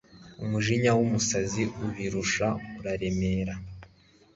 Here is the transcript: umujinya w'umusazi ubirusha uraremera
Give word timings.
umujinya 0.43 0.91
w'umusazi 0.97 1.63
ubirusha 1.85 2.47
uraremera 2.79 3.53